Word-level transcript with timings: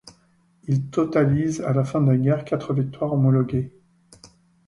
Il 0.67 0.87
totalise 0.87 1.61
à 1.61 1.73
la 1.73 1.83
fin 1.83 2.01
de 2.01 2.09
la 2.09 2.17
guerre 2.17 2.43
quatre 2.43 2.73
victoires 2.73 3.13
homologuées. 3.13 3.71